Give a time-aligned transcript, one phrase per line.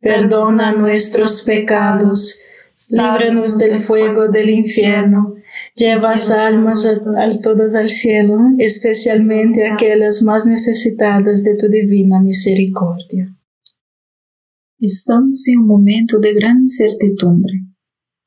[0.00, 2.40] perdona nuestros pecados,
[2.90, 5.34] líbranos del fuego del infierno,
[5.74, 13.34] lleva almas a, todas al cielo, especialmente aquellas más necesitadas de tu divina misericordia.
[14.78, 17.60] Estamos en un momento de gran incertidumbre.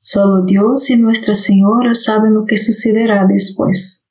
[0.01, 4.05] Solo Dios y Nuestra Señora saben lo que sucederá después.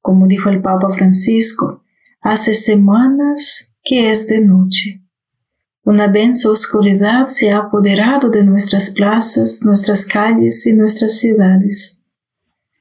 [0.00, 1.82] Como dijo el Papa Francisco,
[2.20, 5.05] hace semanas que es de noche
[5.86, 11.96] una densa oscuridad se ha apoderado de nuestras plazas, nuestras calles y nuestras ciudades.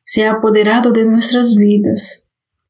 [0.04, 2.24] Se ha apoderado de nuestras vidas,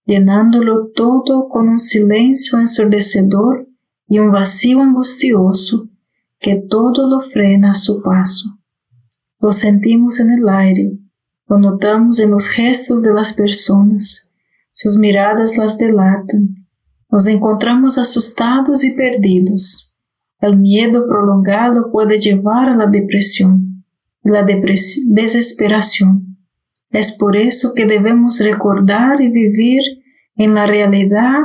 [0.05, 3.69] llenándolo todo con un silencio ensordecedor
[4.09, 5.87] y un vacío angustioso
[6.37, 8.59] que todo lo frena a su paso.
[9.39, 10.99] Lo sentimos en el aire,
[11.47, 14.29] lo notamos en los gestos de las personas,
[14.73, 16.67] sus miradas las delatan.
[17.09, 19.93] Nos encontramos asustados y perdidos
[20.41, 23.83] el miedo prolongado puede llevar a la depresión,
[24.23, 26.37] la desesperación.
[26.91, 29.81] Es por eso que debemos recordar y vivir
[30.35, 31.39] en la realidad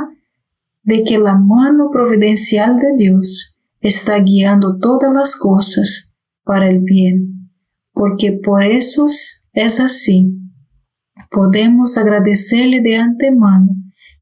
[0.83, 6.11] de que la mano providencial de Dios está guiando todas las cosas
[6.43, 7.49] para el bien,
[7.93, 9.05] porque por eso
[9.53, 10.37] es así.
[11.29, 13.69] Podemos agradecerle de antemano,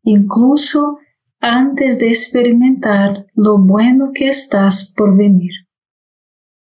[0.04, 0.98] incluso
[1.40, 5.52] antes de experimentar lo bueno que estás por venir.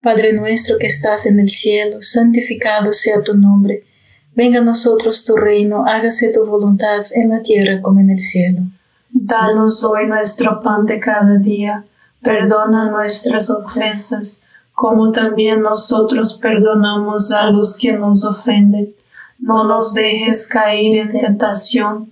[0.01, 3.83] Padre nuestro que estás en el cielo, santificado sea tu nombre.
[4.35, 8.63] Venga a nosotros tu reino, hágase tu voluntad en la tierra como en el cielo.
[9.09, 11.85] Danos hoy nuestro pan de cada día,
[12.21, 14.41] perdona nuestras ofensas
[14.73, 18.93] como también nosotros perdonamos a los que nos ofenden.
[19.39, 22.11] No nos dejes caer en tentación,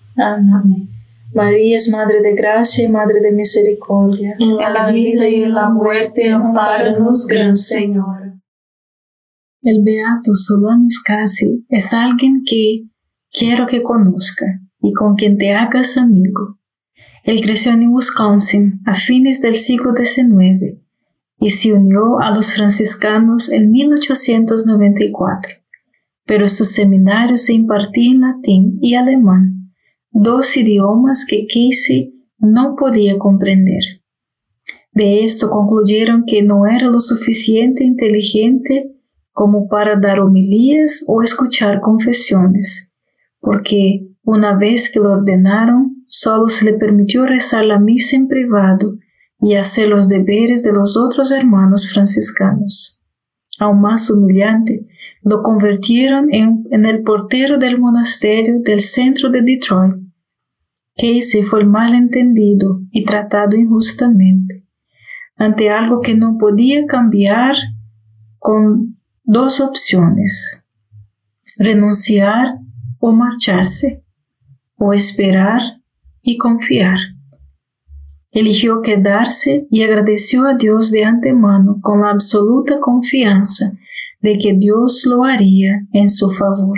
[0.17, 0.89] Amén.
[1.33, 4.35] María es Madre de Gracia y Madre de Misericordia.
[4.39, 8.33] En la vida y en la muerte, amparanos, Gran Señor.
[9.61, 12.85] El Beato Solanus Casi es alguien que
[13.31, 14.45] quiero que conozca
[14.81, 16.57] y con quien te hagas amigo.
[17.23, 20.79] Él creció en Wisconsin a fines del siglo XIX
[21.39, 25.53] y se unió a los franciscanos en 1894,
[26.25, 29.60] pero su seminario se impartía en latín y alemán,
[30.11, 33.83] dos idiomas que Casey no podía comprender.
[34.93, 38.91] De esto concluyeron que no era lo suficiente inteligente
[39.31, 42.89] como para dar homilías o escuchar confesiones,
[43.39, 48.97] porque una vez que lo ordenaron, solo se le permitió rezar la misa en privado
[49.39, 53.00] y hacer los deberes de los otros hermanos franciscanos.
[53.61, 54.87] Aún más humillante,
[55.21, 60.01] lo convirtieron en, el portero del monasterio del centro de Detroit.
[60.97, 64.65] Casey fue mal entendido y tratado injustamente,
[65.35, 67.53] ante algo que no podía cambiar
[68.39, 70.59] con dos opciones,
[71.55, 72.55] renunciar
[72.97, 74.03] o marcharse,
[74.75, 75.61] o esperar
[76.23, 76.97] y confiar.
[78.31, 83.73] Eligió quedarse y agradeció a Dios de antemano con la absoluta confianza
[84.21, 86.77] de que Dios lo haría en su favor.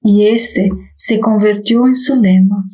[0.00, 2.64] Y este se convirtió en su lema.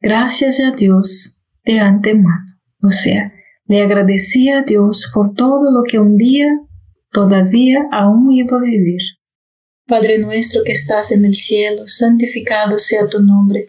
[0.00, 2.56] Gracias a Dios de antemano.
[2.82, 3.32] O sea,
[3.66, 6.48] le agradecía a Dios por todo lo que un día
[7.10, 9.00] todavía aún iba a vivir.
[9.86, 13.68] Padre nuestro que estás en el cielo, santificado sea tu nombre.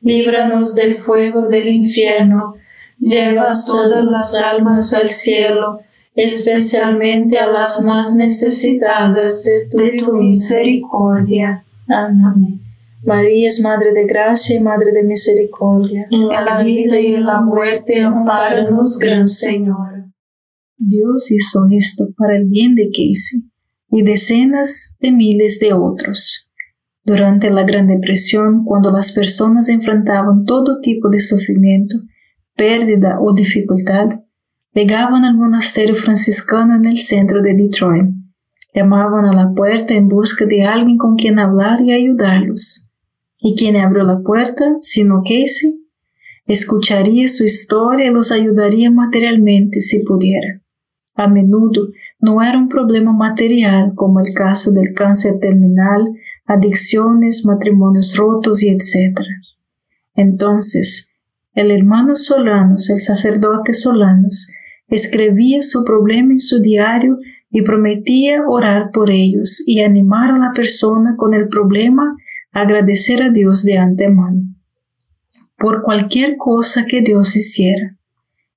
[0.00, 2.56] líbranos del fuego del infierno,
[2.98, 5.80] lleva todas las almas al cielo,
[6.14, 9.68] especialmente a las más necesitadas de
[10.00, 11.64] tu, misericordia.
[11.88, 12.60] Amén.
[13.04, 16.08] María es Madre de Gracia y Madre de Misericordia.
[16.10, 20.06] En la vida y en la muerte, amparanos, Gran Señor.
[20.76, 23.44] Dios hizo esto para el bien de Casey
[23.90, 26.45] y decenas de miles de otros.
[27.06, 31.98] Durante la Gran Depresión, cuando las personas enfrentaban todo tipo de sufrimiento,
[32.56, 34.08] pérdida o dificultad,
[34.74, 38.06] llegaban al monasterio franciscano en el centro de Detroit
[38.74, 42.86] Llamaban a la puerta en busca de alguien con quien hablar y ayudarlos.
[43.40, 45.80] ¿Y quien abrió la puerta, sino Casey?
[46.46, 50.60] Escucharía su historia y los ayudaría materialmente si pudiera.
[51.14, 51.88] A menudo
[52.20, 56.12] no era un problema material como el caso del cáncer terminal,
[56.46, 59.20] adicciones, matrimonios rotos y etc.
[60.14, 61.10] Entonces,
[61.54, 64.48] el hermano Solanos, el sacerdote Solanos,
[64.88, 67.18] escribía su problema en su diario
[67.50, 72.16] y prometía orar por ellos y animar a la persona con el problema
[72.52, 74.56] a agradecer a Dios de antemano
[75.56, 77.96] por cualquier cosa que Dios hiciera.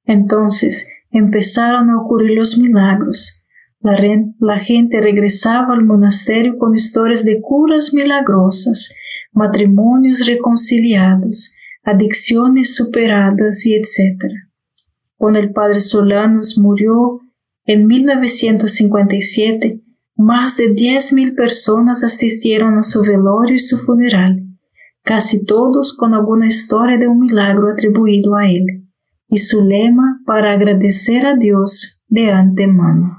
[0.05, 3.38] Entonces empezaron a ocurrir los milagros.
[3.81, 8.93] La, gente regresaba al monasterio con historias de curas milagrosas,
[9.31, 14.33] matrimonios reconciliados, adicciones superadas y etc.
[15.15, 17.21] Cuando el padre Solanos murió
[17.65, 19.79] en 1957,
[20.17, 24.43] más de 10.000 personas asistieron a su velorio y su funeral,
[25.03, 28.89] casi todos con alguna historia de un milagro atribuido a él,
[29.29, 33.18] y su lema para agradecer a Dios de antemano.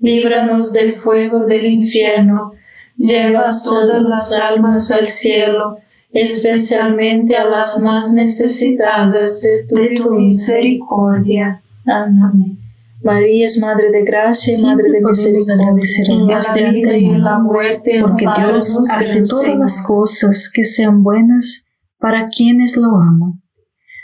[0.00, 2.52] líbranos del fuego del infierno,
[2.96, 5.78] lleva todas las almas al cielo,
[6.12, 11.62] especialmente a las más necesitadas de tu, misericordia.
[11.86, 12.58] Amén.
[13.02, 16.06] María es Madre de Gracia y Madre de Misericordia.
[16.06, 21.02] En la vida y en la muerte, porque Dios hace todas las cosas que sean
[21.02, 21.64] buenas
[21.98, 23.40] para quienes lo aman.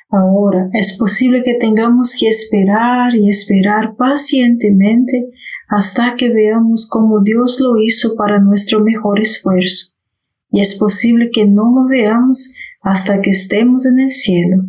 [0.09, 5.31] Ahora es posible que tengamos que esperar y esperar pacientemente
[5.69, 9.93] hasta que veamos cómo Dios lo hizo para nuestro mejor esfuerzo.
[10.51, 14.65] Y es posible que no lo veamos hasta que estemos en el cielo.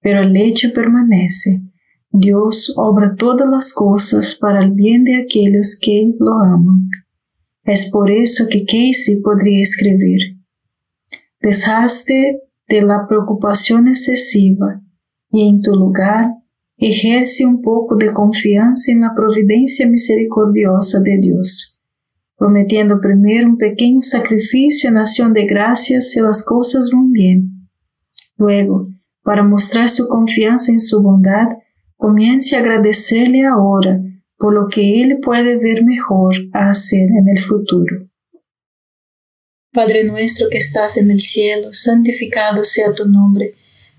[0.00, 1.62] Pero el hecho permanece.
[2.10, 6.88] Dios obra todas las cosas para el bien de aquellos que lo aman.
[7.64, 10.38] Es por eso que Casey podría escribir,
[11.40, 14.80] dejaste de la preocupación excesiva
[15.30, 16.30] y en tu lugar
[16.78, 21.76] ejerce un poco de confianza en la providencia misericordiosa de Dios,
[22.36, 27.68] prometiendo primero un pequeño sacrificio en acción de gracias si las cosas van bien.
[28.36, 28.88] Luego,
[29.22, 31.48] para mostrar su confianza en su bondad,
[31.96, 34.00] comience a agradecerle ahora
[34.38, 38.08] por lo que Él puede ver mejor a hacer en el futuro.
[39.72, 43.54] Padre nuestro que estás en el cielo, santificado sea tu nombre.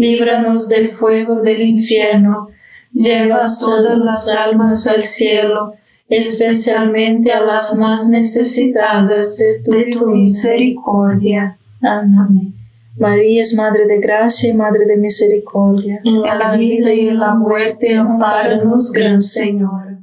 [0.00, 2.48] líbranos del fuego del infierno,
[2.92, 5.74] lleva todas las almas al cielo,
[6.08, 11.58] especialmente a las más necesitadas de tu, misericordia.
[11.82, 12.54] Amén.
[12.98, 16.00] María es Madre de Gracia y Madre de Misericordia.
[16.02, 19.98] En la vida y en la muerte, amparanos, Gran Señor.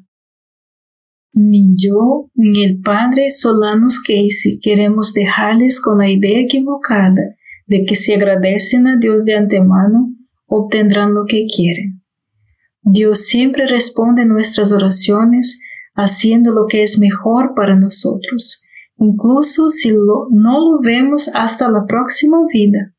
[1.33, 7.36] Ni yo ni el Padre Solanos Casey queremos dejarles con la idea equivocada
[7.67, 10.13] de que si agradecen a Dios de antemano,
[10.47, 12.01] obtendrán lo que quieren.
[12.81, 15.59] Dios siempre responde nuestras oraciones
[15.93, 18.61] haciendo lo que es mejor para nosotros,
[18.97, 22.93] incluso si no lo vemos hasta la próxima vida.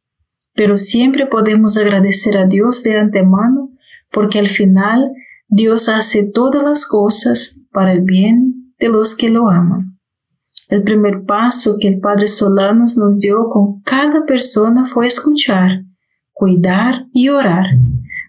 [0.54, 3.70] Pero siempre podemos agradecer a Dios de antemano
[4.10, 5.12] porque al final
[5.48, 9.97] Dios hace todas las cosas para el bien de los que lo aman.
[10.68, 15.84] El primer paso que el Padre Solanos nos dio con cada persona fue escuchar,
[16.34, 17.66] cuidar y orar.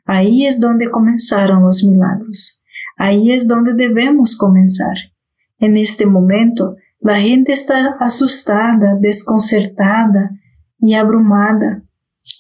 [0.05, 2.61] Ahí es donde comenzaron los milagros.
[2.95, 4.95] Ahí es donde debemos comenzar.
[5.59, 10.31] En este momento, la gente está asustada, desconcertada
[10.79, 11.83] y abrumada.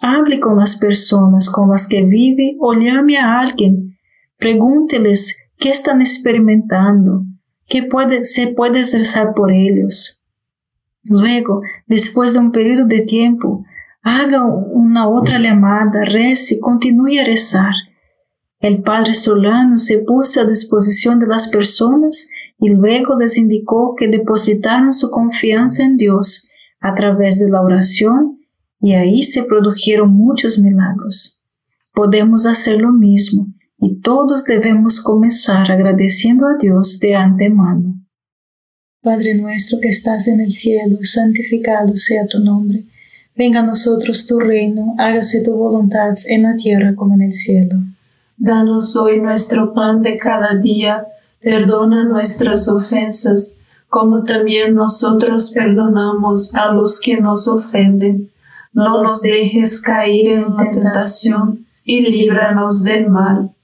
[0.01, 3.97] Hable con las personas con las que vive o llame a alguien.
[4.37, 7.23] Pregúnteles qué están experimentando,
[7.89, 10.21] puede, se puede rezar por ellos.
[11.03, 13.63] Luego, después de un periodo de tiempo,
[14.01, 17.73] haga una otra llamada, rece continúe a rezar.
[18.59, 22.29] El padre Solano se puso a disposición de las personas
[22.59, 26.49] y luego les indicó que depositaran su confianza en Dios
[26.81, 28.39] a través de la oración
[28.81, 31.39] y ahí se produjeron muchos milagros.
[31.93, 33.47] Podemos hacer lo mismo
[33.81, 37.95] y todos debemos comenzar agradeciendo a Dios de antemano.
[39.01, 42.85] Padre nuestro que estás en el cielo, santificado sea tu nombre.
[43.35, 47.77] Venga a nosotros tu reino, hágase tu voluntad en la tierra como en el cielo.
[48.35, 51.07] Danos hoy nuestro pan de cada día,
[51.41, 53.55] perdona nuestras ofensas,
[53.87, 58.29] como también nosotros perdonamos a los que nos ofenden.
[58.73, 63.51] No nos dejes caer en la tentación y líbranos del mal.